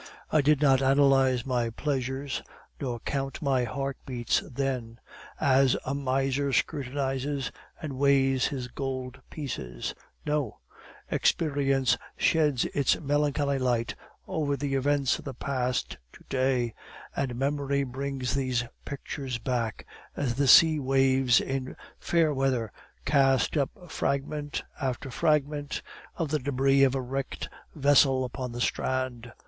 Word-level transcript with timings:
"I 0.31 0.41
did 0.41 0.63
not 0.63 0.81
analyze 0.81 1.45
my 1.45 1.69
pleasures 1.69 2.41
nor 2.79 2.99
count 3.01 3.39
my 3.39 3.65
heartbeats 3.65 4.39
then, 4.39 4.99
as 5.39 5.77
a 5.85 5.93
miser 5.93 6.51
scrutinizes 6.51 7.51
and 7.79 7.99
weighs 7.99 8.47
his 8.47 8.67
gold 8.67 9.21
pieces. 9.29 9.93
No; 10.25 10.57
experience 11.11 11.97
sheds 12.17 12.65
its 12.73 12.99
melancholy 12.99 13.59
light 13.59 13.93
over 14.27 14.57
the 14.57 14.73
events 14.73 15.19
of 15.19 15.25
the 15.25 15.35
past 15.35 15.97
to 16.13 16.23
day, 16.29 16.73
and 17.15 17.35
memory 17.35 17.83
brings 17.83 18.33
these 18.33 18.63
pictures 18.85 19.37
back, 19.37 19.85
as 20.17 20.33
the 20.33 20.47
sea 20.47 20.79
waves 20.79 21.39
in 21.39 21.75
fair 21.99 22.33
weather 22.33 22.71
cast 23.05 23.55
up 23.55 23.69
fragment 23.87 24.63
after 24.81 25.11
fragment 25.11 25.83
of 26.15 26.29
the 26.29 26.39
debris 26.39 26.81
of 26.83 26.95
a 26.95 27.01
wrecked 27.01 27.49
vessel 27.75 28.25
upon 28.25 28.51
the 28.51 28.61
strand. 28.61 29.31